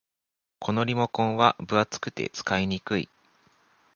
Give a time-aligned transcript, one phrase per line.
[0.59, 3.07] このリモコンは分厚くて使いにくい